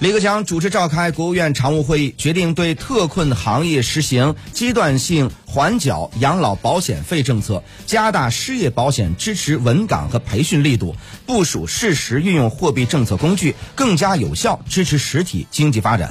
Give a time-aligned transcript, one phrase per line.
[0.00, 16.08] 李克强主持召开国务院常务会议决定对特困行业实行阶段性缓缴养老保险费政策加大失业保险支持稳岗和培训力度部署适时运用货币政策工具更加有效支持实体经济发展。